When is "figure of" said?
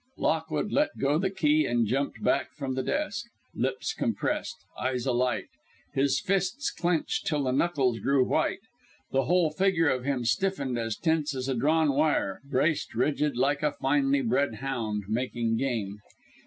9.51-10.03